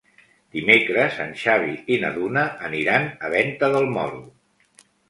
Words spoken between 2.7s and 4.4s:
aniran a Venta del Moro.